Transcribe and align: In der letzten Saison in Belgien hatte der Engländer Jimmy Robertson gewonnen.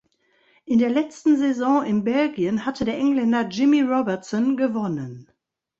In 0.65 0.79
der 0.79 0.89
letzten 0.89 1.37
Saison 1.37 1.83
in 1.83 2.03
Belgien 2.03 2.65
hatte 2.65 2.85
der 2.85 2.97
Engländer 2.97 3.47
Jimmy 3.49 3.81
Robertson 3.83 4.57
gewonnen. 4.57 5.29